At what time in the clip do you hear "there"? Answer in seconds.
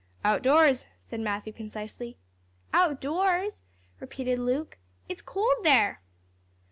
5.63-6.01